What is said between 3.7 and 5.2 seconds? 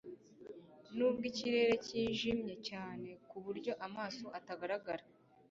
amaso atagaragara